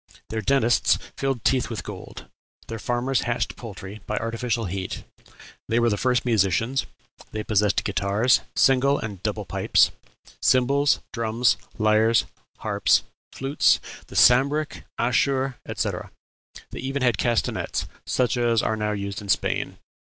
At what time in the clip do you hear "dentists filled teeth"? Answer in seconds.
0.41-1.69